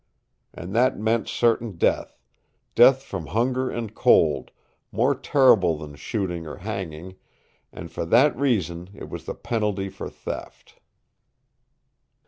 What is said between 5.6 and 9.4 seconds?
than shooting or hanging, and for that reason it was the